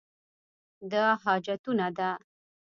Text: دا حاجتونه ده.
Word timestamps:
دا 0.91 1.05
حاجتونه 1.23 1.87
ده. 1.97 2.09